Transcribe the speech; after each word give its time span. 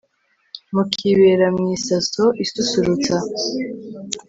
mukibera 0.73 1.47
mu 1.55 1.63
isaso 1.77 2.23
isusurutsa 2.43 3.15